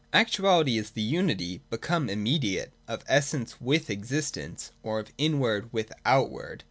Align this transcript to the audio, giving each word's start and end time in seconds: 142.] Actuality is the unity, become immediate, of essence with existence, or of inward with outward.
142.] 0.13 0.43
Actuality 0.43 0.77
is 0.79 0.89
the 0.89 1.01
unity, 1.03 1.61
become 1.69 2.09
immediate, 2.09 2.71
of 2.87 3.03
essence 3.07 3.61
with 3.61 3.87
existence, 3.91 4.71
or 4.81 4.99
of 4.99 5.11
inward 5.19 5.71
with 5.71 5.93
outward. 6.05 6.59